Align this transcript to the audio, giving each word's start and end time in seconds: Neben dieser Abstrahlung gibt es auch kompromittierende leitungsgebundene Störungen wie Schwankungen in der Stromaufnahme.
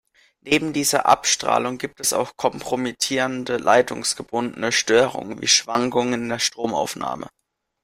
Neben 0.39 0.73
dieser 0.73 1.05
Abstrahlung 1.05 1.77
gibt 1.77 1.99
es 1.99 2.11
auch 2.11 2.35
kompromittierende 2.35 3.57
leitungsgebundene 3.57 4.71
Störungen 4.71 5.39
wie 5.43 5.47
Schwankungen 5.47 6.23
in 6.23 6.29
der 6.29 6.39
Stromaufnahme. 6.39 7.27